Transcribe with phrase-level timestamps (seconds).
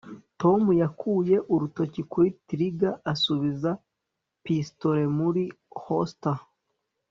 [0.41, 3.71] tom yakuye urutoki kuri trigger asubiza
[4.43, 5.43] pistolet muri
[5.83, 6.37] holster